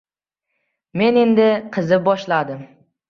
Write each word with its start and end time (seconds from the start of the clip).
Men 1.01 1.21
endi 1.25 1.45
qizib 1.77 2.09
boshladim. 2.09 2.65